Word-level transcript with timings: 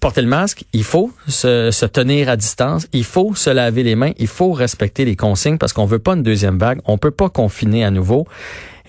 porter 0.00 0.22
le 0.22 0.28
masque, 0.28 0.64
il 0.72 0.84
faut 0.84 1.12
se, 1.26 1.70
se, 1.70 1.86
tenir 1.86 2.28
à 2.28 2.36
distance, 2.36 2.86
il 2.92 3.04
faut 3.04 3.34
se 3.34 3.50
laver 3.50 3.82
les 3.82 3.96
mains, 3.96 4.12
il 4.18 4.26
faut 4.26 4.52
respecter 4.52 5.04
les 5.04 5.16
consignes 5.16 5.58
parce 5.58 5.72
qu'on 5.72 5.86
veut 5.86 5.98
pas 5.98 6.14
une 6.14 6.22
deuxième 6.22 6.58
vague, 6.58 6.80
on 6.84 6.98
peut 6.98 7.10
pas 7.10 7.28
confiner 7.28 7.84
à 7.84 7.90
nouveau. 7.90 8.26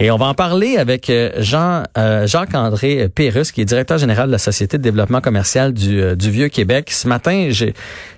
Et 0.01 0.11
on 0.11 0.17
va 0.17 0.27
en 0.27 0.33
parler 0.33 0.77
avec 0.77 1.09
euh, 1.09 1.31
Jean 1.39 1.83
euh, 1.97 2.25
Jacques-André 2.25 3.09
Pérus, 3.09 3.51
qui 3.51 3.59
est 3.59 3.65
directeur 3.65 3.97
général 3.97 4.27
de 4.27 4.31
la 4.31 4.37
Société 4.37 4.77
de 4.77 4.83
développement 4.83 5.19
commercial 5.19 5.73
du, 5.73 6.01
euh, 6.01 6.15
du 6.15 6.31
Vieux-Québec. 6.31 6.89
Ce 6.91 7.05
matin, 7.07 7.47
j'ai 7.49 7.73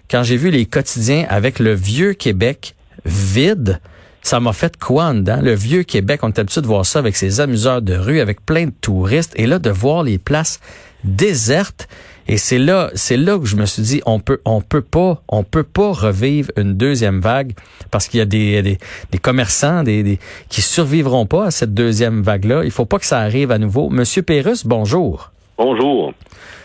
quand 0.09 0.21
j'ai 0.21 0.37
vu 0.37 0.51
les 0.51 0.67
quotidiens 0.67 1.25
avec 1.29 1.57
le 1.57 1.73
Vieux-Québec 1.73 2.75
vide, 3.05 3.79
ça 4.21 4.39
m'a 4.39 4.53
fait 4.53 4.77
quoi 4.77 5.05
en 5.05 5.13
dedans? 5.15 5.39
Le 5.41 5.53
vieux 5.53 5.83
Québec, 5.83 6.19
on 6.23 6.27
est 6.27 6.39
habitué 6.39 6.61
de 6.61 6.67
voir 6.67 6.85
ça 6.85 6.99
avec 6.99 7.15
ses 7.15 7.39
amuseurs 7.39 7.81
de 7.81 7.95
rue, 7.95 8.19
avec 8.19 8.45
plein 8.45 8.65
de 8.65 8.73
touristes, 8.81 9.33
et 9.35 9.47
là, 9.47 9.57
de 9.57 9.69
voir 9.69 10.03
les 10.03 10.19
places 10.19 10.59
désertes. 11.03 11.87
Et 12.31 12.37
c'est 12.37 12.59
là, 12.59 12.89
c'est 12.95 13.17
là 13.17 13.37
que 13.37 13.45
je 13.45 13.57
me 13.57 13.65
suis 13.65 13.83
dit, 13.83 14.01
on 14.05 14.21
peut, 14.21 14.39
on 14.45 14.61
peut 14.61 14.81
pas, 14.81 15.21
on 15.27 15.43
peut 15.43 15.63
pas 15.63 15.91
revivre 15.91 16.49
une 16.55 16.75
deuxième 16.75 17.19
vague 17.19 17.51
parce 17.91 18.07
qu'il 18.07 18.19
y 18.19 18.21
a 18.21 18.25
des, 18.25 18.61
des, 18.61 18.77
des 19.11 19.17
commerçants, 19.17 19.83
des, 19.83 20.01
des, 20.01 20.17
qui 20.47 20.61
survivront 20.61 21.25
pas 21.25 21.47
à 21.47 21.51
cette 21.51 21.73
deuxième 21.73 22.21
vague-là. 22.21 22.63
Il 22.63 22.71
faut 22.71 22.85
pas 22.85 22.99
que 22.99 23.05
ça 23.05 23.19
arrive 23.19 23.51
à 23.51 23.57
nouveau. 23.57 23.89
Monsieur 23.89 24.21
Pérus, 24.21 24.65
bonjour. 24.65 25.31
Bonjour. 25.57 26.13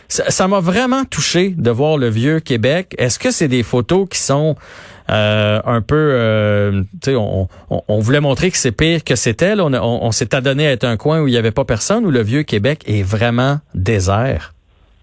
Ça 0.07 0.47
m'a 0.47 0.61
vraiment 0.61 1.05
touché 1.05 1.49
de 1.49 1.71
voir 1.73 1.99
le 1.99 2.11
vieux 2.11 2.39
Québec. 2.39 2.95
Est-ce 2.97 3.19
que 3.19 3.33
c'est 3.33 3.49
des 3.49 3.65
photos 3.65 4.09
qui 4.09 4.21
sont 4.21 4.55
euh, 5.11 5.61
un 5.65 5.83
peu, 5.83 5.97
euh, 5.97 6.83
tu 7.03 7.11
sais, 7.11 7.17
on, 7.17 7.49
on, 7.71 7.83
on, 7.89 7.99
voulait 7.99 8.21
montrer 8.21 8.53
que 8.53 8.57
c'est 8.57 8.71
pire 8.71 9.03
que 9.03 9.17
c'était. 9.17 9.55
On, 9.59 9.73
on, 9.75 10.13
s'est 10.13 10.33
adonné 10.33 10.69
à 10.69 10.71
être 10.71 10.85
un 10.85 10.97
coin 10.97 11.23
où 11.23 11.27
il 11.27 11.33
n'y 11.33 11.37
avait 11.37 11.51
pas 11.51 11.65
personne, 11.65 12.07
où 12.07 12.13
le 12.13 12.23
vieux 12.23 12.45
Québec 12.45 12.85
est 12.87 13.03
vraiment 13.03 13.59
désert. 13.75 14.53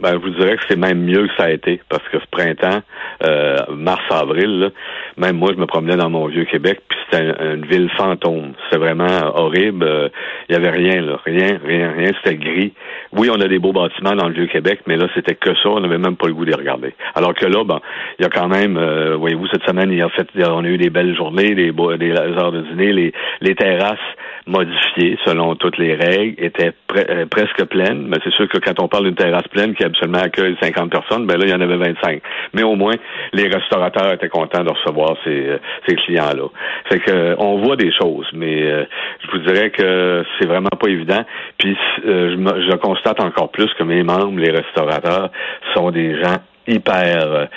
Ben, 0.04 0.16
je 0.16 0.18
vous 0.18 0.32
dirais 0.32 0.58
que 0.58 0.64
c'est 0.68 0.78
même 0.78 1.00
mieux 1.00 1.28
que 1.28 1.34
ça 1.38 1.46
a 1.46 1.52
été, 1.52 1.80
parce 1.88 2.04
que 2.10 2.20
ce 2.20 2.26
printemps, 2.30 2.82
euh, 3.26 3.56
mars-avril, 3.74 4.74
même 5.16 5.38
moi, 5.38 5.52
je 5.54 5.58
me 5.58 5.66
promenais 5.66 5.96
dans 5.96 6.10
mon 6.10 6.28
vieux 6.28 6.44
Québec, 6.44 6.82
puis 6.90 7.00
c'était 7.10 7.24
une 7.24 7.66
ville 7.66 7.90
fantôme. 7.92 8.52
C'était 8.66 8.84
vraiment 8.84 9.32
horrible. 9.34 9.86
Euh, 9.88 10.10
il 10.50 10.56
y 10.56 10.58
avait 10.58 10.72
rien, 10.72 11.02
là. 11.02 11.22
Rien, 11.24 11.58
rien, 11.66 11.94
rien. 11.94 12.12
C'était 12.22 12.36
gris. 12.36 12.74
Oui, 13.14 13.30
on 13.32 13.40
a 13.40 13.48
des 13.48 13.60
beaux 13.60 13.72
bâtiments 13.72 14.14
dans 14.14 14.28
le 14.28 14.34
vieux 14.34 14.48
Québec, 14.48 14.82
mais 14.88 14.98
là, 14.98 15.08
c'était 15.16 15.36
que 15.36 15.56
ça. 15.56 15.70
On 15.70 15.80
n'avait 15.80 15.98
même 15.98 16.18
pas 16.18 16.28
le 16.28 16.34
goût 16.34 16.44
les 16.44 16.54
regarder. 16.54 16.94
Alors 17.16 17.34
que 17.34 17.46
là, 17.46 17.64
bon, 17.64 17.80
il 18.20 18.24
y 18.24 18.26
a 18.26 18.30
quand 18.30 18.50
même, 18.50 18.76
euh, 18.76 19.16
voyez-vous, 19.16 19.48
cette 19.54 19.64
semaine, 19.64 19.90
il 19.90 20.02
a 20.04 20.10
fait, 20.10 20.28
on 20.46 20.66
a 20.66 20.68
eu 20.68 20.78
des 20.78 20.90
belles 20.90 21.16
journées, 21.16 21.56
des, 21.56 21.72
des 21.72 22.12
heures 22.12 22.52
de 22.52 22.62
dîner, 22.64 22.92
les, 22.92 23.14
les 23.40 23.56
terrasses 23.56 24.00
modifiées 24.48 25.18
selon 25.24 25.56
toutes 25.56 25.78
les 25.78 25.96
règles 25.96 26.36
étaient 26.44 26.74
euh, 26.98 27.26
presque 27.28 27.64
pleines. 27.66 28.08
Mais 28.08 28.18
c'est 28.24 28.34
sûr 28.34 28.50
que 28.50 28.58
quand 28.58 28.80
on 28.82 28.88
parle 28.88 29.06
d'une 29.06 29.16
terrasse 29.16 29.48
pleine 29.48 29.74
qui 29.74 29.84
absolument 29.94 30.20
accueille 30.20 30.56
50 30.62 30.92
personnes, 30.92 31.26
ben 31.26 31.38
là, 31.38 31.46
il 31.46 31.52
y 31.52 31.54
en 31.54 31.62
avait 31.62 31.78
25. 31.78 32.22
Mais 32.54 32.64
au 32.64 32.76
moins, 32.76 32.96
les 33.34 33.48
restaurateurs 33.48 34.14
étaient 34.14 34.30
contents 34.30 34.64
de 34.64 34.72
recevoir 34.72 35.16
ces, 35.24 35.48
euh, 35.48 35.58
ces 35.88 35.96
clients-là. 35.96 36.48
Fait 36.90 37.00
que 37.00 37.36
on 37.38 37.62
voit 37.64 37.76
des 37.76 37.92
choses, 37.92 38.28
mais 38.34 38.64
euh, 38.64 38.86
je 39.24 39.32
vous 39.32 39.44
dirais 39.46 39.70
que 39.70 40.24
c'est 40.40 40.48
vraiment 40.48 40.70
pas 40.70 40.90
évident. 40.90 41.24
Puis 41.58 41.78
je, 42.04 42.36
je 42.36 42.76
constate 42.78 43.20
encore 43.22 43.52
plus 43.52 43.72
que 43.78 43.84
mes 43.84 44.04
membres, 44.04 44.40
les 44.40 44.52
restaurateurs, 44.52 45.30
sont 45.76 45.92
des 45.92 46.22
gens 46.22 46.38
hyper 46.68 47.50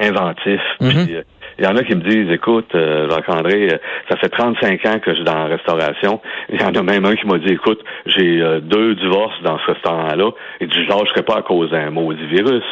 inventifs. 0.00 0.60
Mm-hmm. 0.80 1.22
Il 1.58 1.64
y 1.64 1.66
en 1.66 1.76
a 1.76 1.82
qui 1.82 1.94
me 1.94 2.02
disent, 2.02 2.30
écoute, 2.30 2.72
euh, 2.74 3.10
Jacques-André, 3.10 3.68
euh, 3.72 3.78
ça 4.08 4.16
fait 4.16 4.28
35 4.28 4.86
ans 4.86 4.98
que 5.00 5.10
je 5.10 5.16
suis 5.16 5.24
dans 5.24 5.34
la 5.34 5.46
restauration. 5.46 6.20
Il 6.50 6.60
y 6.60 6.64
en 6.64 6.72
a 6.72 6.82
même 6.82 7.04
un 7.04 7.16
qui 7.16 7.26
m'a 7.26 7.38
dit, 7.38 7.52
écoute, 7.52 7.82
j'ai 8.06 8.40
euh, 8.40 8.60
deux 8.60 8.94
divorces 8.94 9.42
dans 9.42 9.58
ce 9.58 9.72
restaurant-là. 9.72 10.30
Et 10.60 10.66
du 10.66 10.86
genre, 10.86 11.04
je 11.04 11.10
serais 11.10 11.24
pas 11.24 11.38
à 11.38 11.42
cause 11.42 11.70
d'un 11.70 11.90
maudit 11.90 12.26
virus. 12.26 12.64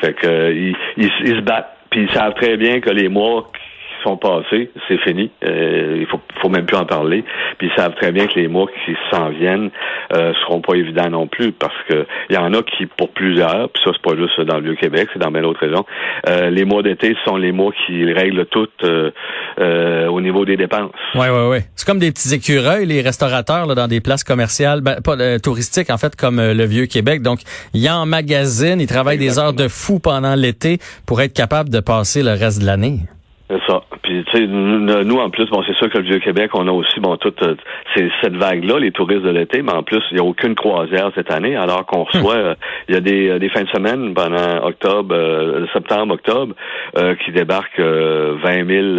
Fait 0.00 0.14
que 0.14 0.52
ils, 0.52 0.76
ils, 0.96 1.10
se 1.10 1.40
battent. 1.40 1.76
Puis 1.90 2.02
ils 2.02 2.10
savent 2.10 2.34
très 2.34 2.56
bien 2.56 2.80
que 2.80 2.90
les 2.90 3.08
mois 3.08 3.46
sont 4.06 4.16
passés, 4.16 4.70
c'est 4.86 4.98
fini. 4.98 5.30
Euh, 5.44 5.96
il 6.00 6.06
faut, 6.06 6.20
faut 6.40 6.48
même 6.48 6.64
plus 6.64 6.76
en 6.76 6.86
parler. 6.86 7.24
Puis 7.58 7.68
ils 7.68 7.80
savent 7.80 7.94
très 7.94 8.12
bien 8.12 8.26
que 8.26 8.38
les 8.38 8.48
mois 8.48 8.66
qui 8.84 8.94
s'en 9.10 9.30
viennent 9.30 9.70
euh, 10.14 10.32
seront 10.42 10.60
pas 10.60 10.74
évidents 10.74 11.10
non 11.10 11.26
plus, 11.26 11.52
parce 11.52 11.74
que 11.88 12.06
il 12.30 12.36
y 12.36 12.38
en 12.38 12.52
a 12.54 12.62
qui, 12.62 12.86
pour 12.86 13.10
plusieurs, 13.10 13.68
puis 13.70 13.82
ça 13.84 13.90
c'est 13.92 14.02
pas 14.02 14.16
juste 14.16 14.40
dans 14.42 14.58
le 14.58 14.62
Vieux-Québec, 14.62 15.08
c'est 15.12 15.18
dans 15.18 15.30
bien 15.30 15.42
d'autres 15.42 15.60
régions, 15.60 15.84
euh, 16.28 16.50
les 16.50 16.64
mois 16.64 16.82
d'été 16.82 17.16
sont 17.24 17.36
les 17.36 17.52
mois 17.52 17.72
qui 17.86 18.12
règlent 18.12 18.46
tout 18.46 18.68
euh, 18.84 19.10
au 20.08 20.20
niveau 20.20 20.44
des 20.44 20.56
dépenses. 20.56 20.92
Oui, 21.14 21.26
oui, 21.30 21.48
oui. 21.50 21.58
C'est 21.74 21.86
comme 21.86 21.98
des 21.98 22.12
petits 22.12 22.34
écureuils, 22.34 22.86
les 22.86 23.00
restaurateurs 23.00 23.66
là, 23.66 23.74
dans 23.74 23.88
des 23.88 24.00
places 24.00 24.24
commerciales, 24.24 24.80
ben, 24.80 25.00
pas 25.02 25.16
touristiques 25.40 25.90
en 25.90 25.98
fait, 25.98 26.14
comme 26.14 26.36
le 26.36 26.64
Vieux-Québec. 26.64 27.22
Donc, 27.22 27.40
ils 27.74 27.88
emmagasine, 27.88 28.80
ils 28.80 28.86
travaillent 28.86 29.18
des 29.18 29.38
heures 29.38 29.52
de 29.52 29.68
fou 29.68 29.98
pendant 29.98 30.34
l'été 30.34 30.78
pour 31.06 31.20
être 31.20 31.32
capables 31.32 31.70
de 31.70 31.80
passer 31.80 32.22
le 32.22 32.30
reste 32.30 32.60
de 32.60 32.66
l'année. 32.66 32.98
C'est 33.48 33.60
ça. 33.66 33.80
Puis 34.06 34.24
tu 34.30 34.38
sais, 34.38 34.46
nous 34.46 35.16
en 35.16 35.30
plus, 35.30 35.46
bon, 35.46 35.64
c'est 35.66 35.74
sûr 35.74 35.90
que 35.90 35.98
le 35.98 36.04
Vieux-Québec, 36.04 36.52
on 36.54 36.68
a 36.68 36.70
aussi 36.70 37.00
bon 37.00 37.16
toute 37.16 37.42
euh, 37.42 37.56
cette 38.22 38.36
vague-là, 38.36 38.78
les 38.78 38.92
touristes 38.92 39.24
de 39.24 39.30
l'été, 39.30 39.62
mais 39.62 39.72
en 39.72 39.82
plus, 39.82 40.00
il 40.12 40.14
n'y 40.14 40.20
a 40.20 40.24
aucune 40.24 40.54
croisière 40.54 41.10
cette 41.16 41.32
année, 41.32 41.56
alors 41.56 41.84
qu'on 41.86 42.04
reçoit 42.04 42.36
euh, 42.36 42.54
il 42.88 42.94
y 42.94 42.98
a 42.98 43.00
des, 43.00 43.30
euh, 43.30 43.38
des 43.40 43.48
fins 43.48 43.64
de 43.64 43.68
semaine 43.70 44.14
pendant 44.14 44.64
octobre, 44.64 45.66
septembre, 45.72 46.14
octobre, 46.14 46.54
qui 47.24 47.32
débarquent 47.32 47.80
20 47.80 48.38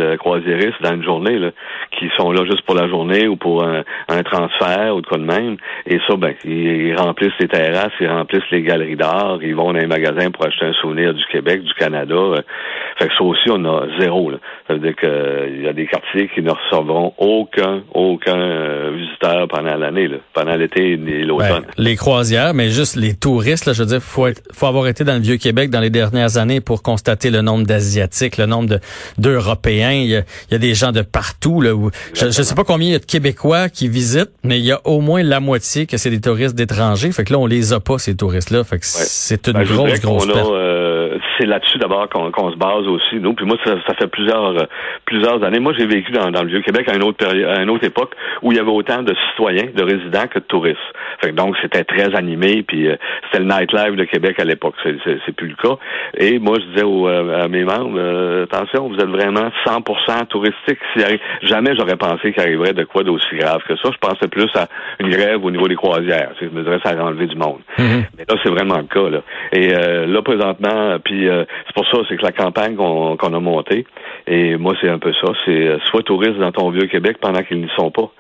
000 0.04 0.18
croisiéristes 0.18 0.82
dans 0.82 0.96
une 0.96 1.04
journée, 1.04 1.40
là, 1.40 1.52
qui 1.98 2.10
sont 2.18 2.32
là 2.32 2.44
juste 2.44 2.64
pour 2.64 2.76
la 2.76 2.90
journée 2.90 3.30
ou 3.30 3.38
pour 3.38 3.64
un, 3.64 3.84
transfert 4.24 4.94
ou 4.96 5.02
de 5.02 5.08
quoi 5.08 5.20
de 5.20 5.24
même. 5.24 5.56
Et 5.86 6.00
ça, 6.08 6.18
ben, 6.18 6.34
ils, 6.44 6.94
remplissent 6.96 7.38
les 7.40 7.48
terrasses, 7.48 7.94
ils 8.02 8.10
remplissent 8.10 8.50
les 8.52 8.62
galeries 8.62 8.98
d'art, 8.98 9.40
ils 9.42 9.56
vont 9.56 9.72
dans 9.72 9.80
les 9.80 9.88
magasins 9.88 10.32
pour 10.32 10.46
acheter 10.46 10.66
un 10.66 10.74
souvenir 10.74 11.14
du 11.14 11.26
Québec, 11.28 11.64
du 11.64 11.74
Canada. 11.76 12.16
Fait 12.98 13.08
que 13.08 13.14
ça 13.14 13.24
aussi, 13.24 13.50
on 13.50 13.64
a 13.64 13.86
zéro. 14.00 14.32
Là. 14.32 14.38
Ça 14.68 14.74
veut 14.74 14.80
dire 14.80 14.97
euh, 15.04 15.62
y 15.64 15.68
a 15.68 15.74
des 15.74 15.86
quartiers 15.88 16.30
qui 16.34 16.42
ne 16.42 16.52
recevront 16.52 17.14
aucun, 17.18 17.84
aucun 17.94 18.38
euh, 18.38 18.92
visiteur 18.96 19.48
pendant 19.48 19.76
l'année, 19.76 20.10
pendant 20.34 20.56
l'été 20.56 20.92
et 20.92 21.24
l'automne. 21.24 21.66
les 21.78 21.96
croisières, 21.96 22.54
mais 22.54 22.70
juste 22.70 22.96
les 22.96 23.14
touristes, 23.14 23.66
là, 23.66 23.74
je 23.74 23.84
veux 23.84 23.88
dire, 23.88 24.02
faut 24.02 24.28
faut 24.52 24.66
avoir 24.66 24.88
été 24.88 25.04
dans 25.04 25.14
le 25.14 25.22
Vieux-Québec 25.22 25.70
dans 25.70 25.80
les 25.80 25.90
dernières 25.90 26.38
années 26.38 26.62
pour 26.62 26.82
constater 26.82 27.30
le 27.30 27.42
nombre 27.42 27.66
d'Asiatiques, 27.66 28.38
le 28.38 28.46
nombre 28.46 28.70
de 28.70 28.80
d'Européens. 29.18 29.92
Il, 29.92 30.24
y 30.52 30.56
a 30.56 30.58
des 30.58 30.74
gens 30.74 30.92
de 30.92 31.02
partout. 31.02 31.62
Là, 31.62 31.74
où, 31.74 31.92
je 32.14 32.26
ne 32.26 32.32
sais 32.32 32.56
pas 32.56 32.64
combien 32.64 32.88
il 32.88 32.92
y 32.92 32.96
a 32.96 33.00
de 33.00 33.06
Québécois 33.06 33.70
qui 33.70 33.88
visitent, 33.88 34.32
mais 34.44 34.60
il 34.60 34.66
y 34.66 34.72
a 34.72 34.82
au 34.86 35.02
moins 35.02 35.24
la 35.24 35.40
moitié 35.40 35.86
que 35.86 35.98
c'est 35.98 36.10
des 36.10 36.22
touristes 36.22 36.56
d'étrangers. 36.56 37.12
Fait 37.12 37.24
que 37.24 37.34
là, 37.34 37.40
on 37.40 37.46
les 37.46 37.74
a 37.74 37.80
pas, 37.80 37.98
ces 37.98 38.16
touristes-là. 38.16 38.64
Fait 38.64 38.80
que 38.80 38.86
c'est 38.86 39.48
une 39.48 39.54
ben, 39.54 39.64
grosse, 39.64 40.00
grosse 40.02 40.28
perte. 40.28 40.50
Euh, 40.50 40.97
c'est 41.38 41.46
là-dessus 41.46 41.78
d'abord 41.78 42.10
qu'on 42.10 42.52
se 42.52 42.58
base 42.58 42.88
aussi, 42.88 43.16
nous. 43.20 43.34
Puis 43.34 43.46
moi, 43.46 43.58
ça, 43.64 43.76
ça 43.88 43.94
fait 43.96 44.08
plusieurs 44.08 44.68
plusieurs 45.06 45.44
années. 45.44 45.60
Moi, 45.60 45.74
j'ai 45.78 45.86
vécu 45.86 46.12
dans, 46.12 46.30
le 46.30 46.48
Vieux-Québec 46.48 46.88
à 46.90 46.96
une 46.96 47.04
autre 47.04 47.18
période, 47.18 47.50
à 47.50 47.62
une 47.62 47.70
autre 47.70 47.86
époque 47.86 48.14
où 48.42 48.52
il 48.52 48.58
y 48.58 48.60
avait 48.60 48.72
autant 48.72 49.04
de 49.04 49.14
citoyens, 49.30 49.68
de 49.74 49.84
résidents 49.84 50.28
que 50.28 50.40
de 50.40 50.44
touristes. 50.46 50.80
Fait 51.22 51.32
donc, 51.32 51.56
c'était 51.62 51.84
très 51.84 52.16
animé, 52.16 52.64
puis 52.64 52.88
euh, 52.88 52.96
c'était 53.26 53.44
le 53.44 53.50
nightlife 53.50 53.96
de 53.96 54.04
Québec 54.06 54.40
à 54.40 54.44
l'époque. 54.44 54.76
C'est 54.84 55.36
plus 55.36 55.50
le 55.50 55.56
cas. 55.56 55.78
Et 56.18 56.40
moi, 56.40 56.58
je 56.60 56.66
disais 56.66 56.86
euh, 56.86 57.44
à 57.44 57.48
mes 57.48 57.64
membres, 57.64 57.98
euh, 57.98 58.44
attention, 58.44 58.88
vous 58.88 58.96
êtes 58.96 59.10
vraiment 59.10 59.50
100% 59.66 60.28
touristique. 60.28 60.80
jamais 61.44 61.76
j'aurais 61.78 61.98
pensé 61.98 62.34
qu'il 62.34 62.42
arriverait 62.42 62.74
de 62.74 62.84
quoi 62.84 63.04
d'aussi 63.04 63.36
grave 63.36 63.62
que 63.68 63.76
ça. 63.78 63.90
Je 63.92 63.98
pensais 63.98 64.28
plus 64.28 64.50
à 64.56 64.68
une 65.00 65.10
grève 65.10 65.44
au 65.44 65.52
niveau 65.52 65.68
des 65.68 65.76
croisières. 65.76 66.32
Je 66.42 66.48
me 66.48 66.64
dirais 66.64 66.80
ça 66.84 66.92
a 66.92 67.04
enlevé 67.04 67.28
du 67.28 67.36
monde. 67.36 67.60
Mm-hmm. 67.78 68.04
Mais 68.18 68.26
là, 68.28 68.36
c'est 68.44 68.50
vraiment 68.50 68.78
le 68.78 68.84
cas. 68.84 69.10
Là. 69.10 69.22
Et 69.52 69.70
là, 69.70 70.22
présentement, 70.22 70.98
puis 71.04 71.28
c'est 71.28 71.74
pour 71.76 71.88
ça, 71.88 72.00
c'est 72.10 72.18
que 72.18 72.24
la 72.24 72.32
campagne 72.32 72.76
qu'on 72.76 73.34
a 73.34 73.40
montée, 73.40 73.86
et 74.28 74.58
moi, 74.58 74.74
c'est 74.82 74.90
un 74.90 75.00
peu 75.00 75.14
ça. 75.14 75.32
C'est 75.46 75.68
euh, 75.68 75.78
soit 75.86 76.04
touriste 76.04 76.38
dans 76.38 76.52
ton 76.52 76.70
vieux 76.70 76.88
Québec 76.88 77.18
pendant 77.22 77.42
qu'ils 77.44 77.62
n'y 77.62 77.70
sont 77.78 77.92
pas. 77.92 78.12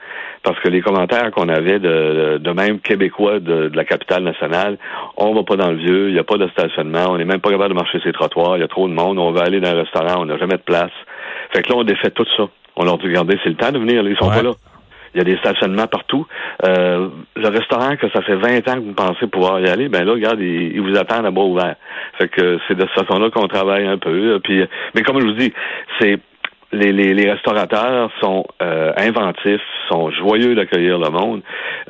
Parce 0.43 0.59
que 0.59 0.69
les 0.69 0.81
commentaires 0.81 1.31
qu'on 1.31 1.49
avait 1.49 1.79
de, 1.79 2.37
de, 2.37 2.51
même 2.51 2.79
québécois 2.79 3.39
de, 3.39 3.71
la 3.73 3.85
capitale 3.85 4.23
nationale, 4.23 4.77
on 5.17 5.33
va 5.33 5.43
pas 5.43 5.55
dans 5.55 5.71
le 5.71 5.77
vieux, 5.77 6.07
il 6.09 6.13
n'y 6.13 6.19
a 6.19 6.23
pas 6.23 6.37
de 6.37 6.47
stationnement, 6.49 7.07
on 7.09 7.17
n'est 7.17 7.25
même 7.25 7.41
pas 7.41 7.49
capable 7.49 7.69
de 7.69 7.79
marcher 7.79 7.99
ces 8.03 8.11
trottoirs, 8.11 8.57
il 8.57 8.61
y 8.61 8.63
a 8.63 8.67
trop 8.67 8.87
de 8.87 8.93
monde, 8.93 9.19
on 9.19 9.31
va 9.31 9.41
aller 9.41 9.59
dans 9.59 9.69
un 9.69 9.81
restaurant, 9.81 10.21
on 10.21 10.25
n'a 10.25 10.37
jamais 10.37 10.55
de 10.55 10.61
place. 10.61 10.91
Fait 11.53 11.61
que 11.61 11.71
là, 11.71 11.79
on 11.79 11.83
défait 11.83 12.11
tout 12.11 12.25
ça. 12.35 12.47
On 12.75 12.85
leur 12.85 12.97
dit, 12.97 13.07
regardez, 13.07 13.37
c'est 13.43 13.49
le 13.49 13.55
temps 13.55 13.71
de 13.71 13.79
venir, 13.79 14.07
ils 14.07 14.17
sont 14.17 14.29
pas 14.29 14.43
là. 14.43 14.51
Il 15.15 15.17
y 15.17 15.21
a 15.21 15.23
des 15.23 15.37
stationnements 15.37 15.87
partout. 15.87 16.27
Euh, 16.63 17.07
le 17.35 17.47
restaurant 17.47 17.95
que 17.95 18.07
ça 18.11 18.21
fait 18.21 18.35
20 18.35 18.67
ans 18.67 18.75
que 18.75 18.85
vous 18.85 18.93
pensez 18.93 19.25
pouvoir 19.25 19.59
y 19.59 19.67
aller, 19.67 19.89
ben 19.89 20.05
là, 20.05 20.11
regarde, 20.11 20.39
ils, 20.39 20.79
vous 20.79 20.95
attendent 20.95 21.25
à 21.25 21.31
bas 21.31 21.41
ouvert. 21.41 21.75
Fait 22.19 22.27
que 22.27 22.59
c'est 22.67 22.75
de 22.75 22.81
cette 22.81 23.07
façon-là 23.07 23.31
qu'on 23.31 23.47
travaille 23.47 23.87
un 23.87 23.97
peu. 23.97 24.39
Puis, 24.43 24.63
mais 24.93 25.01
comme 25.01 25.19
je 25.19 25.25
vous 25.25 25.33
dis, 25.33 25.53
c'est 25.99 26.19
les, 26.71 26.91
les, 26.91 27.13
les, 27.13 27.31
restaurateurs 27.31 28.11
sont 28.19 28.45
euh, 28.61 28.91
inventifs, 28.97 29.61
sont 29.89 30.11
joyeux 30.11 30.55
d'accueillir 30.55 30.99
le 30.99 31.09
monde. 31.09 31.41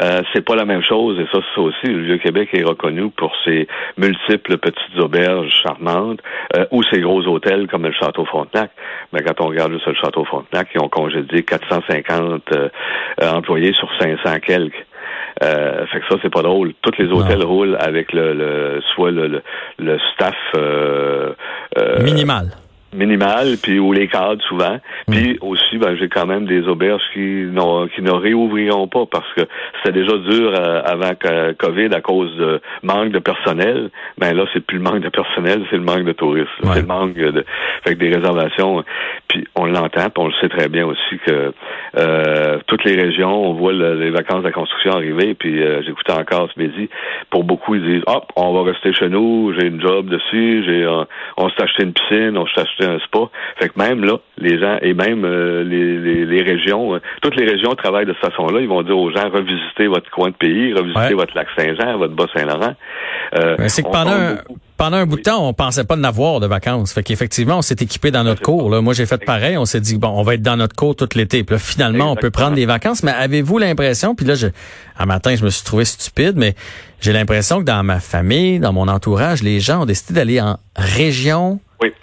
Euh, 0.03 0.21
c'est 0.33 0.45
pas 0.45 0.55
la 0.55 0.65
même 0.65 0.83
chose, 0.83 1.19
et 1.19 1.25
ça, 1.31 1.39
c'est 1.53 1.61
aussi. 1.61 1.87
Le 1.87 2.03
Vieux-Québec 2.03 2.49
est 2.53 2.63
reconnu 2.63 3.09
pour 3.09 3.33
ses 3.43 3.67
multiples 3.97 4.57
petites 4.57 4.99
auberges 4.99 5.51
charmantes 5.63 6.19
euh, 6.55 6.65
ou 6.71 6.83
ses 6.83 7.01
gros 7.01 7.25
hôtels 7.27 7.67
comme 7.67 7.83
le 7.83 7.93
Château 7.93 8.25
Frontenac. 8.25 8.71
Mais 9.13 9.21
quand 9.21 9.41
on 9.41 9.47
regarde 9.47 9.73
juste 9.73 9.87
le 9.87 9.95
Château 9.95 10.25
Frontenac, 10.25 10.67
ils 10.75 10.81
ont 10.81 10.89
congédié 10.89 11.43
450 11.43 12.43
euh, 12.53 12.69
employés 13.21 13.73
sur 13.73 13.89
500 13.99 14.39
quelques. 14.45 14.85
Euh, 15.43 15.85
fait 15.87 15.99
que 15.99 16.05
ça, 16.09 16.15
c'est 16.21 16.33
pas 16.33 16.41
drôle. 16.41 16.73
Tous 16.81 16.93
les 16.99 17.11
hôtels 17.11 17.43
roulent 17.43 17.77
avec 17.79 18.11
le, 18.13 18.33
le 18.33 18.81
soit 18.93 19.11
le, 19.11 19.27
le, 19.27 19.43
le 19.79 19.99
staff 20.13 20.35
euh, 20.55 21.33
minimal 22.01 22.51
minimal, 22.93 23.55
puis 23.61 23.79
ou 23.79 23.91
les 23.93 24.07
cadres 24.07 24.41
souvent. 24.43 24.79
Mm. 25.07 25.11
Puis 25.11 25.37
aussi, 25.41 25.77
ben, 25.77 25.95
j'ai 25.97 26.09
quand 26.09 26.25
même 26.25 26.45
des 26.45 26.67
auberges 26.67 27.03
qui, 27.13 27.45
qui 27.95 28.01
ne 28.01 28.11
réouvriront 28.11 28.87
pas 28.87 29.05
parce 29.05 29.31
que 29.33 29.41
c'était 29.77 29.99
déjà 29.99 30.17
dur 30.17 30.53
euh, 30.55 30.81
avant 30.85 31.15
que 31.15 31.53
COVID 31.53 31.93
à 31.93 32.01
cause 32.01 32.35
de 32.37 32.61
manque 32.83 33.11
de 33.11 33.19
personnel. 33.19 33.89
Ben 34.17 34.35
là, 34.35 34.45
c'est 34.53 34.65
plus 34.65 34.77
le 34.77 34.83
manque 34.83 35.01
de 35.01 35.09
personnel, 35.09 35.65
c'est 35.69 35.77
le 35.77 35.83
manque 35.83 36.05
de 36.05 36.13
touristes. 36.13 36.47
C'est 36.61 36.81
le 36.81 36.87
manque 36.87 37.13
de 37.13 37.45
fait 37.83 37.95
que 37.95 37.99
des 37.99 38.15
réservations. 38.15 38.83
Puis 39.27 39.45
on 39.55 39.65
l'entend, 39.65 40.09
puis 40.09 40.23
on 40.23 40.27
le 40.27 40.33
sait 40.41 40.49
très 40.49 40.69
bien 40.69 40.85
aussi 40.85 41.19
que 41.25 41.51
euh, 41.97 42.59
toutes 42.67 42.83
les 42.85 42.95
régions, 42.95 43.49
on 43.49 43.53
voit 43.53 43.73
les 43.73 44.11
vacances 44.11 44.39
de 44.39 44.47
la 44.47 44.51
construction 44.51 44.93
arriver, 44.93 45.33
puis 45.33 45.61
euh, 45.61 45.81
j'écoutais 45.83 46.13
encore 46.13 46.49
ce 46.53 46.59
midi, 46.59 46.89
pour 47.29 47.43
beaucoup, 47.43 47.75
ils 47.75 47.83
disent 47.83 48.03
Hop, 48.07 48.31
on 48.35 48.53
va 48.53 48.71
rester 48.71 48.93
chez 48.93 49.09
nous, 49.09 49.53
j'ai 49.57 49.67
une 49.67 49.81
job 49.81 50.07
dessus, 50.07 50.63
j'ai 50.65 50.87
on 51.37 51.49
s'est 51.49 51.63
acheté 51.63 51.83
une 51.83 51.93
piscine, 51.93 52.37
on 52.37 52.47
s'est 52.47 52.61
acheté 52.61 52.76
un 52.85 52.99
spa. 52.99 53.19
Fait 53.59 53.69
que 53.69 53.79
même 53.79 54.03
là, 54.03 54.17
les 54.37 54.59
gens 54.59 54.77
et 54.81 54.93
même 54.93 55.25
euh, 55.25 55.63
les, 55.63 56.25
les, 56.25 56.41
régions, 56.41 56.95
euh, 56.95 56.99
toutes 57.21 57.35
les 57.35 57.45
régions 57.45 57.73
travaillent 57.75 58.05
de 58.05 58.13
cette 58.21 58.31
façon-là. 58.31 58.61
Ils 58.61 58.67
vont 58.67 58.83
dire 58.83 58.97
aux 58.97 59.11
gens 59.11 59.29
revisitez 59.29 59.87
votre 59.87 60.09
coin 60.11 60.29
de 60.29 60.35
pays, 60.35 60.73
revisitez 60.73 61.13
votre 61.13 61.35
lac 61.35 61.47
Saint-Jean, 61.57 61.97
votre 61.97 62.15
Bas-Saint-Laurent. 62.15 62.75
Euh, 63.35 63.55
c'est 63.67 63.83
que 63.83 63.89
pendant 63.89 64.11
un, 64.11 64.37
pendant 64.77 64.97
un 64.97 65.05
bout 65.05 65.17
de 65.17 65.23
temps, 65.23 65.47
on 65.47 65.53
pensait 65.53 65.83
pas 65.83 65.95
de 65.95 66.01
n'avoir 66.01 66.39
de 66.39 66.47
vacances. 66.47 66.93
Fait 66.93 67.03
qu'effectivement, 67.03 67.57
on 67.57 67.61
s'est 67.61 67.77
équipé 67.79 68.11
dans 68.11 68.23
notre 68.23 68.41
cours. 68.41 68.69
Là. 68.69 68.81
Moi, 68.81 68.93
j'ai 68.93 69.05
fait 69.05 69.23
pareil. 69.23 69.57
On 69.57 69.65
s'est 69.65 69.81
dit 69.81 69.97
bon, 69.97 70.09
on 70.09 70.21
va 70.21 70.35
être 70.35 70.41
dans 70.41 70.55
notre 70.55 70.75
cours 70.75 70.95
tout 70.95 71.09
l'été. 71.15 71.43
Puis 71.43 71.55
là, 71.55 71.59
finalement, 71.59 72.11
on 72.11 72.15
peut 72.15 72.31
prendre 72.31 72.55
des 72.55 72.65
vacances. 72.65 73.03
Mais 73.03 73.11
avez-vous 73.11 73.57
l'impression 73.57 74.15
Puis 74.15 74.25
là, 74.25 74.35
je, 74.35 74.47
un 74.97 75.05
matin, 75.05 75.35
je 75.35 75.43
me 75.43 75.49
suis 75.49 75.65
trouvé 75.65 75.83
stupide, 75.83 76.33
mais 76.35 76.55
j'ai 77.01 77.11
l'impression 77.11 77.59
que 77.59 77.65
dans 77.65 77.83
ma 77.83 77.99
famille, 77.99 78.59
dans 78.59 78.73
mon 78.73 78.87
entourage, 78.87 79.41
les 79.41 79.59
gens 79.59 79.81
ont 79.81 79.85
décidé 79.85 80.13
d'aller 80.13 80.41
en 80.41 80.57
région 80.75 81.59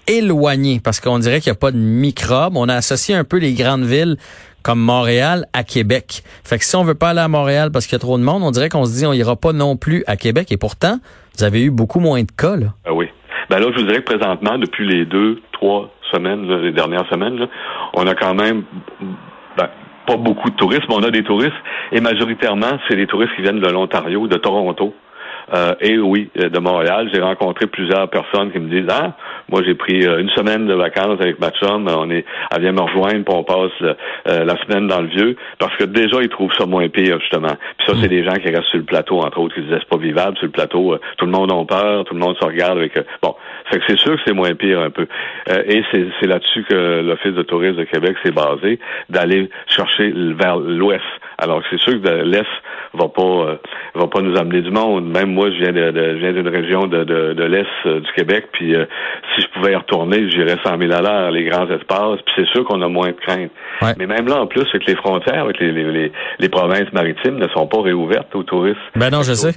éloigné 0.07 0.81
parce 0.83 1.01
qu'on 1.01 1.19
dirait 1.19 1.41
qu'il 1.41 1.51
n'y 1.51 1.57
a 1.57 1.61
pas 1.61 1.71
de 1.71 1.77
microbes. 1.77 2.57
On 2.57 2.69
a 2.69 2.75
associé 2.75 3.15
un 3.15 3.25
peu 3.25 3.39
les 3.39 3.55
grandes 3.55 3.85
villes 3.85 4.17
comme 4.63 4.81
Montréal 4.81 5.45
à 5.53 5.63
Québec. 5.63 6.23
Fait 6.43 6.59
que 6.59 6.65
si 6.65 6.75
on 6.75 6.85
veut 6.85 6.95
pas 6.95 7.11
aller 7.11 7.21
à 7.21 7.29
Montréal 7.29 7.71
parce 7.73 7.87
qu'il 7.87 7.95
y 7.95 7.97
a 7.97 8.01
trop 8.01 8.19
de 8.19 8.23
monde, 8.23 8.43
on 8.43 8.51
dirait 8.51 8.69
qu'on 8.69 8.85
se 8.87 8.97
dit 8.97 9.07
on 9.07 9.13
ira 9.13 9.37
pas 9.37 9.53
non 9.53 9.77
plus 9.77 10.05
à 10.07 10.17
Québec. 10.17 10.51
Et 10.51 10.57
pourtant, 10.57 10.99
vous 11.37 11.45
avez 11.45 11.63
eu 11.63 11.71
beaucoup 11.71 12.01
moins 12.01 12.23
de 12.23 12.33
cas. 12.33 12.57
Là. 12.57 12.69
Ah 12.87 12.95
oui. 12.95 13.09
Ben 13.51 13.59
là, 13.59 13.67
je 13.75 13.81
vous 13.81 13.87
dirais 13.87 14.03
que 14.03 14.15
présentement, 14.15 14.57
depuis 14.59 14.89
les 14.89 15.05
deux, 15.05 15.43
trois 15.53 15.91
semaines, 16.11 16.51
les 16.63 16.73
dernières 16.73 17.07
semaines, 17.11 17.47
on 17.93 18.07
a 18.07 18.15
quand 18.15 18.35
même 18.35 18.65
ben, 19.57 19.69
pas 20.07 20.17
beaucoup 20.17 20.49
de 20.51 20.57
touristes, 20.57 20.85
mais 20.89 20.95
on 20.95 21.03
a 21.03 21.11
des 21.11 21.25
touristes. 21.25 21.53
Et 21.93 22.01
majoritairement, 22.01 22.79
c'est 22.89 22.97
des 22.97 23.07
touristes 23.07 23.35
qui 23.37 23.43
viennent 23.43 23.61
de 23.61 23.71
l'Ontario, 23.71 24.27
de 24.29 24.37
Toronto. 24.39 24.95
Euh, 25.53 25.75
et 25.81 25.99
oui, 25.99 26.31
euh, 26.39 26.49
de 26.49 26.59
Montréal. 26.59 27.11
J'ai 27.13 27.21
rencontré 27.21 27.67
plusieurs 27.67 28.09
personnes 28.09 28.51
qui 28.53 28.59
me 28.59 28.69
disent 28.69 28.89
Ah, 28.91 29.13
moi 29.51 29.63
j'ai 29.65 29.75
pris 29.75 30.07
euh, 30.07 30.21
une 30.21 30.31
semaine 30.31 30.67
de 30.67 30.75
vacances 30.75 31.21
avec 31.21 31.39
ma 31.39 31.51
chum, 31.51 31.87
on 31.89 32.11
est 32.11 32.25
elle 32.55 32.63
vient 32.63 32.73
me 32.73 32.81
rejoindre 32.81 33.25
pour 33.25 33.37
on 33.39 33.45
passe 33.45 33.95
la 34.27 34.57
semaine 34.65 34.87
dans 34.87 35.01
le 35.01 35.09
vieux. 35.09 35.37
Parce 35.59 35.77
que 35.77 35.85
déjà, 35.85 36.23
ils 36.23 36.29
trouvent 36.29 36.53
ça 36.59 36.67
moins 36.67 36.89
pire, 36.89 37.19
justement. 37.21 37.55
Puis 37.79 37.87
ça, 37.87 37.95
c'est 38.01 38.07
mm. 38.07 38.09
des 38.09 38.25
gens 38.25 38.35
qui 38.35 38.49
restent 38.49 38.71
sur 38.71 38.79
le 38.79 38.85
plateau, 38.85 39.19
entre 39.21 39.39
autres, 39.41 39.55
qui 39.55 39.63
disaient 39.63 39.79
c'est 39.81 39.89
pas 39.89 40.03
vivable 40.03 40.37
sur 40.37 40.47
le 40.47 40.53
plateau. 40.53 40.97
tout 41.19 41.27
le 41.27 41.33
monde 41.33 41.53
a 41.53 41.65
peur, 41.65 42.05
tout 42.05 42.15
le 42.15 42.21
monde 42.21 42.37
se 42.41 42.45
regarde 42.45 42.79
avec 42.79 42.99
bon. 43.23 43.35
Fait 43.71 43.79
que 43.79 43.85
c'est 43.89 43.99
sûr 43.99 44.15
que 44.17 44.21
c'est 44.27 44.35
moins 44.35 44.55
pire 44.55 44.81
un 44.81 44.91
peu. 44.91 45.07
et 45.49 45.83
c'est 45.91 46.27
là-dessus 46.27 46.65
que 46.69 47.03
l'Office 47.03 47.35
de 47.35 47.43
tourisme 47.43 47.77
de 47.77 47.85
Québec 47.85 48.17
s'est 48.23 48.33
basé, 48.33 48.79
d'aller 49.09 49.51
chercher 49.67 50.13
vers 50.15 50.57
l'ouest. 50.57 51.03
Alors 51.39 51.63
c'est 51.71 51.81
sûr 51.81 52.01
que 52.01 52.23
l'Est 52.23 52.47
va 52.95 53.09
pas 53.09 53.59
va 53.95 54.07
pas 54.09 54.21
nous 54.21 54.37
amener 54.37 54.61
du 54.63 54.71
monde. 54.71 55.07
Même 55.07 55.33
moi, 55.33 55.51
je 55.51 55.57
viens 55.57 55.73
de, 55.73 55.91
de 55.91 56.13
viens 56.19 56.33
d'une 56.33 56.49
région 56.49 56.87
de, 56.87 57.05
de, 57.05 57.45
l'Est 57.45 57.67
euh, 57.87 58.01
du 58.01 58.13
Québec, 58.13 58.49
puis 58.53 58.75
euh, 58.75 58.85
si 59.35 59.43
je 59.43 59.49
pouvais 59.49 59.73
y 59.73 59.77
retourner, 59.77 60.29
j'irais 60.31 60.57
100 60.65 60.79
000 60.79 60.93
à 60.93 61.01
l'heure, 61.01 61.31
les 61.31 61.45
grands 61.45 61.69
espaces, 61.71 62.21
puis 62.27 62.35
c'est 62.37 62.49
sûr 62.49 62.65
qu'on 62.65 62.83
a 62.83 62.89
moins 62.89 63.09
de 63.09 63.17
crainte. 63.17 63.51
Mais 63.99 64.07
même 64.07 64.27
là, 64.27 64.41
en 64.41 64.47
plus, 64.47 64.67
avec 64.71 64.87
les 64.87 64.97
frontières, 64.97 65.43
avec 65.45 65.61
les, 65.61 65.73
les, 65.73 66.13
les, 66.39 66.49
provinces 66.49 66.93
maritimes 66.93 67.39
ne 67.39 67.49
sont 67.49 67.67
pas 67.67 67.83
réouvertes 67.83 68.35
aux 68.35 68.43
touristes. 68.43 68.79
Ben 68.97 69.11
non, 69.11 69.23
je 69.23 69.35
sais 69.35 69.55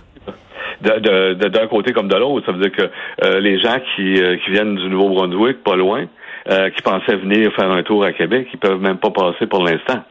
d'un 0.81 0.99
de, 0.99 1.65
côté 1.65 1.91
comme 1.91 2.07
de 2.07 2.15
l'autre. 2.15 2.45
Ça 2.45 2.51
veut 2.51 2.61
dire 2.61 2.71
que 2.71 2.89
euh, 3.25 3.39
les 3.39 3.59
gens 3.59 3.77
qui, 3.95 4.13
qui 4.13 4.51
viennent 4.51 4.75
du 4.75 4.89
Nouveau-Brunswick, 4.89 5.63
pas 5.63 5.75
loin, 5.75 6.05
euh, 6.49 6.69
qui 6.69 6.81
pensaient 6.81 7.17
venir 7.17 7.51
faire 7.53 7.71
un 7.71 7.83
tour 7.83 8.03
à 8.05 8.13
Québec, 8.13 8.47
ils 8.53 8.59
peuvent 8.59 8.79
même 8.79 8.97
pas 8.97 9.11
passer 9.11 9.47
pour 9.47 9.63
l'instant. 9.63 10.01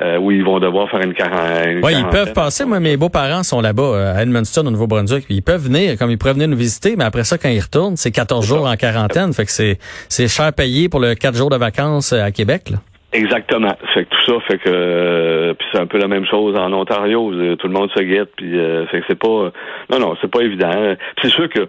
Euh, 0.00 0.16
où 0.16 0.30
ils 0.30 0.44
vont 0.44 0.60
devoir 0.60 0.88
faire 0.90 1.00
une, 1.00 1.12
quarantaine. 1.12 1.80
Oui, 1.82 1.92
ils 1.98 2.06
peuvent 2.06 2.32
passer. 2.32 2.64
Moi, 2.64 2.78
mes 2.78 2.96
beaux-parents 2.96 3.42
sont 3.42 3.60
là-bas, 3.60 3.82
euh, 3.82 4.14
à 4.14 4.22
Edmundston, 4.22 4.64
au 4.64 4.70
Nouveau-Brunswick. 4.70 5.24
Ils 5.28 5.42
peuvent 5.42 5.64
venir, 5.64 5.98
comme 5.98 6.12
ils 6.12 6.18
pourraient 6.18 6.34
venir 6.34 6.46
nous 6.46 6.56
visiter, 6.56 6.94
mais 6.96 7.02
après 7.02 7.24
ça, 7.24 7.36
quand 7.36 7.48
ils 7.48 7.58
retournent, 7.58 7.96
c'est 7.96 8.12
14 8.12 8.46
jours 8.46 8.68
en 8.68 8.76
quarantaine. 8.76 9.32
Fait 9.32 9.44
que 9.44 9.50
c'est, 9.50 9.78
c'est 10.08 10.28
cher 10.28 10.52
payé 10.52 10.88
pour 10.88 11.00
le 11.00 11.16
4 11.16 11.36
jours 11.36 11.50
de 11.50 11.56
vacances 11.56 12.12
à 12.12 12.30
Québec, 12.30 12.70
là. 12.70 12.76
Exactement. 13.12 13.74
Fait 13.94 14.04
que 14.04 14.10
tout 14.10 14.32
ça 14.32 14.40
fait 14.46 14.58
que 14.58 15.54
puis 15.58 15.66
c'est 15.72 15.80
un 15.80 15.86
peu 15.86 15.98
la 15.98 16.08
même 16.08 16.26
chose 16.26 16.54
en 16.56 16.70
Ontario. 16.74 17.32
Tout 17.56 17.66
le 17.66 17.72
monde 17.72 17.90
se 17.96 18.02
guette. 18.02 18.28
Puis 18.36 18.52
fait 18.90 19.00
que 19.00 19.04
c'est 19.08 19.18
pas. 19.18 19.50
non 19.90 19.98
non, 19.98 20.14
c'est 20.20 20.30
pas 20.30 20.42
évident. 20.42 20.94
C'est 21.22 21.30
sûr 21.30 21.48
que 21.48 21.68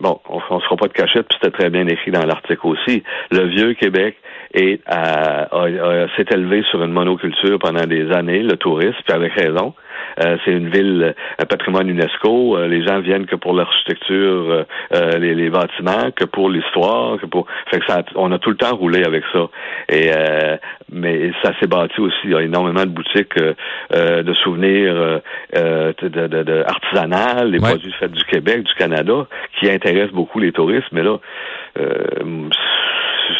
bon, 0.00 0.20
on, 0.28 0.36
ne 0.36 0.60
se 0.60 0.64
fera 0.64 0.76
pas 0.76 0.88
de 0.88 0.92
cachette, 0.92 1.26
puis 1.28 1.38
c'était 1.40 1.56
très 1.56 1.70
bien 1.70 1.86
écrit 1.86 2.10
dans 2.10 2.24
l'article 2.24 2.66
aussi. 2.66 3.02
Le 3.30 3.46
vieux 3.46 3.74
Québec 3.74 4.16
est 4.54 4.80
s'est 6.16 6.26
élevé 6.30 6.62
sur 6.70 6.82
une 6.82 6.92
monoculture 6.92 7.58
pendant 7.58 7.86
des 7.86 8.10
années, 8.12 8.42
le 8.42 8.56
tourisme, 8.56 8.98
puis 9.04 9.14
avec 9.14 9.32
raison. 9.32 9.74
Euh, 10.20 10.36
c'est 10.44 10.52
une 10.52 10.68
ville, 10.68 11.14
un 11.38 11.44
patrimoine 11.44 11.88
UNESCO. 11.88 12.56
Euh, 12.56 12.68
les 12.68 12.84
gens 12.84 13.00
viennent 13.00 13.26
que 13.26 13.36
pour 13.36 13.54
l'architecture, 13.54 14.64
euh, 14.92 15.18
les, 15.18 15.34
les, 15.34 15.50
bâtiments, 15.50 16.10
que 16.14 16.24
pour 16.24 16.50
l'histoire, 16.50 17.18
que 17.18 17.26
pour. 17.26 17.46
Fait 17.70 17.80
que 17.80 17.86
ça, 17.86 18.02
on 18.14 18.30
a 18.32 18.38
tout 18.38 18.50
le 18.50 18.56
temps 18.56 18.76
roulé 18.76 19.04
avec 19.04 19.24
ça. 19.32 19.48
Et 19.88 20.10
mais 20.90 21.32
ça 21.42 21.52
s'est 21.58 21.66
bâti 21.66 22.00
aussi. 22.00 22.16
Il 22.24 22.30
y 22.30 22.34
a 22.34 22.42
énormément 22.42 22.84
de 22.84 22.90
boutiques 22.90 23.36
de 23.38 24.32
souvenirs 24.34 25.20
de, 25.54 26.08
de, 26.08 26.26
de, 26.26 26.64
artisanales, 26.66 27.50
les 27.50 27.58
produits 27.58 27.92
faits 27.92 28.12
du 28.12 28.24
Québec, 28.24 28.62
du 28.62 28.74
Canada, 28.74 29.26
qui 29.58 29.70
intéressent 29.70 30.12
beaucoup 30.12 30.38
les 30.38 30.52
touristes. 30.52 30.88
Mais 30.92 31.02
là, 31.02 31.18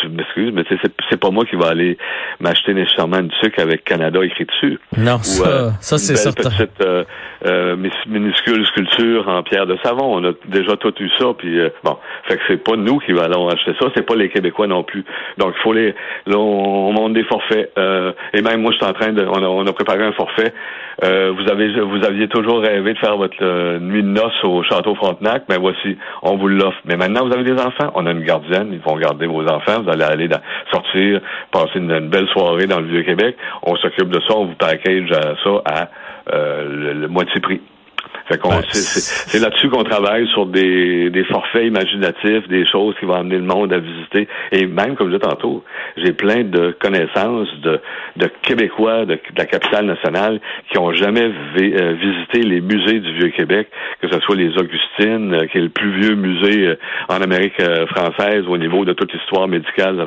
je 0.02 0.08
m'excuse, 0.08 0.52
mais 0.52 0.64
c'est 1.10 1.20
pas 1.20 1.30
moi 1.30 1.44
qui 1.44 1.56
va 1.56 1.68
aller 1.68 1.98
m'acheter 2.40 2.74
nécessairement 2.74 3.18
une 3.18 3.30
sucre 3.42 3.60
avec 3.60 3.84
Canada 3.84 4.20
écrit 4.24 4.44
dessus. 4.44 4.78
Non, 4.96 5.18
ça, 5.18 5.48
euh, 5.48 5.70
ça 5.80 5.98
c'est 5.98 6.16
certain. 6.16 6.50
petite 6.50 6.84
euh, 6.84 7.04
euh, 7.46 7.76
minuscule 8.06 8.66
sculpture 8.66 9.28
en 9.28 9.42
pierre 9.42 9.66
de 9.66 9.76
savon. 9.82 10.16
On 10.16 10.24
a 10.24 10.32
déjà 10.48 10.76
tout 10.76 10.94
eu 11.00 11.08
ça, 11.18 11.26
puis 11.36 11.58
bon, 11.84 11.96
fait 12.28 12.36
que 12.36 12.42
c'est 12.48 12.62
pas 12.62 12.76
nous 12.76 12.98
qui 12.98 13.12
allons 13.12 13.48
acheter 13.48 13.72
ça, 13.80 13.88
c'est 13.94 14.06
pas 14.06 14.14
les 14.14 14.28
Québécois 14.28 14.66
non 14.66 14.82
plus. 14.82 15.04
Donc 15.38 15.54
il 15.56 15.62
faut 15.62 15.72
les, 15.72 15.94
là 16.26 16.38
on, 16.38 16.92
monte 16.92 17.14
des 17.14 17.24
forfaits. 17.24 17.72
et 17.76 18.42
même 18.42 18.62
moi, 18.62 18.72
je 18.72 18.76
suis 18.76 18.86
en 18.86 18.92
train 18.92 19.12
de, 19.12 19.24
on 19.24 19.42
a, 19.42 19.46
on 19.46 19.66
a 19.66 19.72
préparé 19.72 20.02
un 20.04 20.12
forfait. 20.12 20.52
vous 21.00 21.50
avez, 21.50 21.80
vous 21.80 22.04
aviez 22.04 22.28
toujours 22.28 22.60
rêvé 22.60 22.94
de 22.94 22.98
faire 22.98 23.16
votre 23.16 23.78
nuit 23.78 24.02
de 24.02 24.08
noces 24.08 24.44
au 24.44 24.62
château 24.62 24.94
Frontenac, 24.94 25.44
mais 25.48 25.58
voici, 25.58 25.96
on 26.22 26.36
vous 26.36 26.48
l'offre. 26.48 26.78
Mais 26.84 26.96
maintenant, 26.96 27.26
vous 27.26 27.32
avez 27.32 27.44
des 27.44 27.60
enfants, 27.60 27.92
on 27.94 28.06
a 28.06 28.12
une 28.12 28.24
gardienne, 28.24 28.68
ils 28.72 28.80
vont 28.80 28.96
garder 28.96 29.26
vos 29.26 29.46
enfants 29.46 29.81
vous 29.82 29.90
allez 29.90 30.04
aller 30.04 30.28
sortir, 30.70 31.20
passer 31.50 31.78
une, 31.78 32.08
belle 32.08 32.28
soirée 32.28 32.66
dans 32.66 32.80
le 32.80 32.86
Vieux-Québec. 32.86 33.36
On 33.62 33.76
s'occupe 33.76 34.08
de 34.08 34.20
ça, 34.20 34.34
on 34.36 34.46
vous 34.46 34.54
package 34.54 35.10
ça 35.10 35.50
à 35.64 35.88
euh, 36.32 36.94
le, 36.94 37.08
moitié 37.08 37.40
prix. 37.40 37.60
Qu'on, 38.38 38.62
c'est, 38.70 39.40
là-dessus 39.40 39.68
qu'on 39.68 39.84
travaille 39.84 40.26
sur 40.28 40.46
des, 40.46 41.10
des 41.10 41.24
forfaits 41.24 41.66
imaginatifs, 41.66 42.48
des 42.48 42.66
choses 42.66 42.94
qui 42.98 43.06
vont 43.06 43.14
amener 43.14 43.36
le 43.36 43.44
monde 43.44 43.72
à 43.72 43.78
visiter. 43.78 44.28
Et 44.52 44.66
même, 44.66 44.96
comme 44.96 45.10
je 45.10 45.16
disais 45.16 45.28
tantôt, 45.28 45.64
j'ai 45.96 46.12
plein 46.12 46.44
de 46.44 46.76
connaissances 46.80 47.48
de, 47.62 47.80
de 48.16 48.30
Québécois 48.42 49.04
de, 49.06 49.18
la 49.36 49.46
capitale 49.46 49.86
nationale 49.86 50.40
qui 50.70 50.78
ont 50.78 50.92
jamais 50.92 51.30
euh, 51.58 51.92
visité 51.94 52.42
les 52.42 52.60
musées 52.60 53.00
du 53.00 53.12
Vieux-Québec, 53.14 53.68
que 54.00 54.08
ce 54.08 54.20
soit 54.20 54.36
les 54.36 54.56
Augustines, 54.58 55.34
euh, 55.34 55.46
qui 55.46 55.58
est 55.58 55.62
le 55.62 55.68
plus 55.68 55.92
vieux 56.00 56.14
musée 56.14 56.68
euh, 56.68 56.76
en 57.08 57.20
Amérique 57.20 57.60
française 57.94 58.44
au 58.48 58.56
niveau 58.56 58.84
de 58.84 58.92
toute 58.92 59.12
l'histoire 59.12 59.48
médicale, 59.48 60.06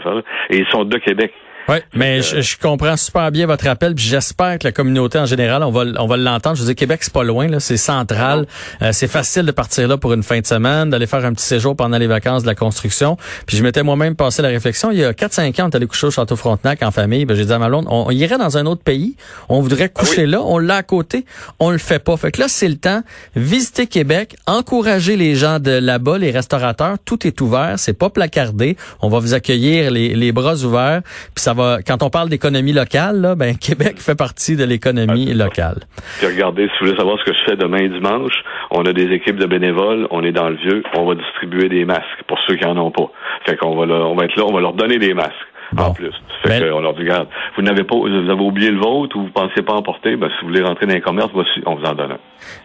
et 0.50 0.58
ils 0.58 0.67
sont 0.67 0.84
de 0.84 0.98
Québec. 0.98 1.34
Oui, 1.67 1.77
mais 1.95 2.22
je, 2.22 2.41
je, 2.41 2.57
comprends 2.60 2.95
super 2.95 3.31
bien 3.31 3.48
votre 3.48 3.65
appel, 3.67 3.95
puis 3.95 4.05
j'espère 4.05 4.60
que 4.60 4.65
la 4.65 4.72
communauté 4.72 5.17
en 5.17 5.25
général, 5.25 5.63
on 5.63 5.72
va, 5.72 5.84
on 5.98 6.05
va 6.05 6.15
l'entendre. 6.15 6.55
Je 6.55 6.62
veux 6.62 6.67
dire, 6.67 6.75
Québec, 6.75 7.00
c'est 7.01 7.12
pas 7.12 7.24
loin, 7.24 7.48
là, 7.48 7.60
c'est 7.60 7.77
central. 7.77 8.45
Euh, 8.84 8.91
c'est 8.91 9.07
facile 9.07 9.48
de 9.48 9.51
partir 9.51 9.88
là 9.88 9.98
pour 9.98 10.13
une 10.13 10.22
fin 10.22 10.39
de 10.39 10.45
semaine, 10.45 10.91
d'aller 10.91 11.07
faire 11.07 11.25
un 11.25 11.34
petit 11.34 11.45
séjour 11.45 11.75
pendant 11.75 11.98
les 11.98 12.05
vacances 12.05 12.43
de 12.43 12.48
la 12.48 12.53
construction. 12.53 13.17
Puis 13.48 13.57
je 13.57 13.63
m'étais 13.63 13.81
moi-même 13.81 14.15
passé 14.15 14.43
la 14.43 14.50
réflexion. 14.50 14.91
Il 14.91 15.00
y 15.00 15.03
a 15.03 15.13
4-5 15.13 15.60
ans, 15.60 15.65
on 15.65 15.69
est 15.69 15.75
allé 15.75 15.88
coucher 15.88 16.05
au 16.05 16.12
Château 16.12 16.36
Frontenac 16.36 16.84
en 16.84 16.91
famille. 16.91 17.25
Ben, 17.25 17.36
j'ai 17.36 17.45
dit 17.45 17.53
à 17.53 17.57
ma 17.57 17.67
blonde, 17.67 17.88
on, 17.89 18.12
irait 18.12 18.38
dans 18.38 18.60
un 18.60 18.67
autre 18.67 18.84
pays. 18.84 19.15
On 19.50 19.62
voudrait 19.62 19.91
ah 19.95 20.00
coucher 20.00 20.27
là. 20.27 20.43
On 20.43 20.60
l'a 20.60 20.75
à 20.75 20.84
côté. 20.84 21.25
On 21.57 21.72
le 21.72 21.79
fait 21.79 22.00
pas. 22.00 22.15
Fait 22.15 22.31
que 22.31 22.41
là, 22.41 22.48
c'est 22.48 22.69
le 22.69 22.77
temps. 22.77 23.01
Visiter 23.36 23.88
Québec, 23.88 24.36
encourager 24.45 25.17
les 25.17 25.34
gens 25.34 25.57
de 25.57 25.72
là-bas, 25.72 26.19
les 26.19 26.29
restaurateurs. 26.29 26.98
Tout 27.03 27.25
est 27.25 27.41
ouvert. 27.41 27.74
C'est 27.77 27.93
pas 27.93 28.12
placardé. 28.12 28.77
On 29.01 29.10
va 29.10 29.17
vous 29.17 29.34
accueillir 29.34 29.89
les, 29.89 30.13
les 30.13 30.31
bras 30.31 30.57
ouverts. 30.57 31.01
Puis 31.34 31.43
ça 31.43 31.55
va, 31.56 31.80
quand 31.86 32.04
on 32.04 32.10
parle 32.10 32.30
d'économie 32.30 32.74
locale, 32.74 33.22
là, 33.22 33.36
ben, 33.36 33.58
Québec 33.58 33.96
fait 33.98 34.16
partie 34.16 34.56
de 34.56 34.64
l'économie 34.64 35.34
locale. 35.34 35.80
Puis 36.20 36.28
regardez, 36.28 36.66
si 36.68 36.72
vous 36.80 36.86
voulez 36.86 36.98
savoir 36.98 37.18
ce 37.20 37.24
que 37.24 37.36
je 37.36 37.44
fais 37.50 37.58
demain 37.58 37.88
dimanche, 37.88 38.34
on 38.70 38.84
a 38.84 38.94
des 38.94 39.12
équipes 39.12 39.38
de 39.38 39.48
bénévoles, 39.48 40.08
on 40.12 40.24
est 40.24 40.32
dans 40.32 40.50
le 40.50 40.58
vieux, 40.58 40.84
on 40.96 41.06
va 41.06 41.16
distribuer 41.16 41.70
des 41.70 41.86
masques 41.86 42.24
pour 42.28 42.38
ceux 42.48 42.56
qui 42.56 42.66
en 42.66 42.78
ont 42.78 42.92
pas. 42.92 43.10
Fait 43.48 43.58
qu'on 43.58 43.76
va, 43.76 43.86
on 44.06 44.16
va 44.16 44.26
être 44.26 44.36
là, 44.36 44.44
on 44.46 44.54
va 44.54 44.62
leur 44.62 44.74
donner 44.74 44.98
des 44.98 45.14
masques. 45.14 45.34
En 45.77 45.93
plus. 45.93 46.12
Fait 46.43 46.60
ben- 46.60 46.72
qu'on 46.72 46.79
leur 46.79 46.93
dit, 46.93 47.01
regarde, 47.01 47.27
vous 47.57 47.63
n'avez 47.63 47.84
pas, 47.84 47.95
vous 47.95 48.07
avez 48.07 48.41
oublié 48.41 48.72
le 48.72 48.79
vôtre 48.79 49.15
ou 49.17 49.24
vous 49.24 49.31
pensiez 49.31 49.63
pas 49.63 49.74
emporter, 49.74 50.15
ben, 50.15 50.29
si 50.29 50.41
vous 50.41 50.50
voulez 50.50 50.62
rentrer 50.62 50.86
dans 50.86 50.93
les 50.93 51.01
commerces, 51.01 51.31
voici, 51.34 51.62
on 51.65 51.75
vous 51.75 51.86
en 51.86 51.93
donne 51.93 52.12
un. 52.13 52.17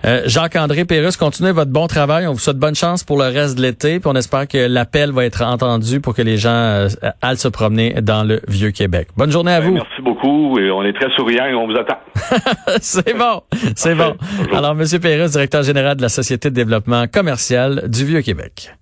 Euh, 0.05 0.23
Jacques-André 0.27 0.85
Pérus, 0.85 1.17
continuez 1.17 1.53
votre 1.53 1.71
bon 1.71 1.87
travail. 1.87 2.27
On 2.27 2.33
vous 2.33 2.39
souhaite 2.39 2.59
bonne 2.59 2.75
chance 2.75 3.05
pour 3.05 3.19
le 3.19 3.25
reste 3.25 3.57
de 3.57 3.63
l'été. 3.63 4.01
Puis 4.01 4.09
on 4.09 4.15
espère 4.15 4.47
que 4.47 4.67
l'appel 4.69 5.13
va 5.13 5.25
être 5.25 5.43
entendu 5.43 6.01
pour 6.01 6.15
que 6.15 6.23
les 6.23 6.37
gens 6.37 6.51
euh, 6.51 6.89
aillent 7.23 7.37
se 7.37 7.49
promener 7.49 7.95
dans 8.03 8.25
le 8.25 8.41
Vieux-Québec. 8.49 9.09
Bonne 9.17 9.31
journée 9.31 9.53
à 9.53 9.61
ben, 9.61 9.69
vous. 9.69 9.75
Merci 9.75 10.03
beaucoup. 10.03 10.59
Et 10.59 10.71
on 10.71 10.83
est 10.83 10.93
très 10.93 11.11
souriants 11.17 11.47
et 11.47 11.55
on 11.55 11.67
vous 11.67 11.77
attend. 11.77 11.99
c'est 12.81 13.17
bon. 13.17 13.43
C'est 13.77 13.95
bon. 13.95 14.15
Alors, 14.55 14.75
Monsieur 14.75 14.99
Pérus, 14.99 15.33
directeur 15.33 15.63
général 15.63 15.97
de 15.97 16.03
la 16.03 16.09
Société 16.09 16.51
de 16.51 16.55
développement 16.55 17.07
commercial 17.07 17.89
du 17.89 18.05
Vieux-Québec. 18.05 18.75